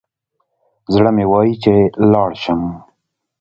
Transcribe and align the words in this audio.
زړه 0.93 1.09
مي 1.15 1.25
وايي 1.31 1.55
چي 1.63 1.75
لاړ 2.11 2.29
شم 2.43 2.61